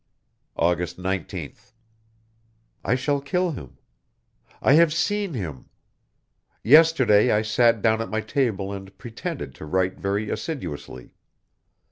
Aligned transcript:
August 0.55 0.97
19th. 0.97 1.73
I 2.83 2.95
shall 2.95 3.21
kill 3.21 3.51
him. 3.51 3.77
I 4.59 4.73
have 4.73 4.91
seen 4.91 5.35
him! 5.35 5.65
Yesterday 6.63 7.29
I 7.31 7.43
sat 7.43 7.83
down 7.83 8.01
at 8.01 8.09
my 8.09 8.21
table 8.21 8.73
and 8.73 8.97
pretended 8.97 9.53
to 9.53 9.65
write 9.67 9.99
very 9.99 10.31
assiduously. 10.31 11.11